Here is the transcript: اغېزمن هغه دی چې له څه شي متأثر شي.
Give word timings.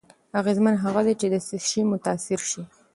اغېزمن 0.39 0.75
هغه 0.83 1.01
دی 1.07 1.13
چې 1.19 1.27
له 1.33 1.39
څه 1.47 1.55
شي 1.67 1.81
متأثر 1.91 2.39
شي. 2.49 2.61